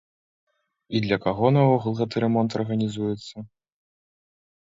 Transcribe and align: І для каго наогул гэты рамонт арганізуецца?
І 0.99 1.01
для 1.05 1.17
каго 1.25 1.51
наогул 1.57 1.93
гэты 2.01 2.15
рамонт 2.25 2.57
арганізуецца? 2.59 3.37